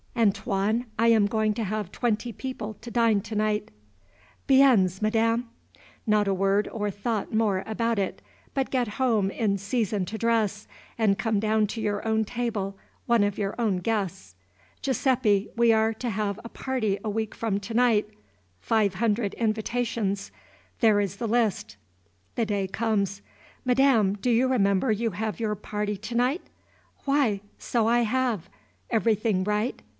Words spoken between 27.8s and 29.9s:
I have! Everything right?